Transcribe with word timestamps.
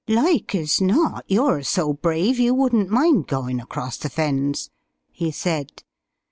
"Like 0.07 0.55
as 0.55 0.81
not 0.81 1.25
you're 1.27 1.61
so 1.61 1.93
brave 1.93 2.39
you 2.39 2.55
wouldn't 2.55 2.89
mind 2.89 3.27
goin' 3.27 3.59
across 3.59 3.97
the 3.97 4.09
Fens," 4.09 4.71
he 5.11 5.29
said. 5.29 5.83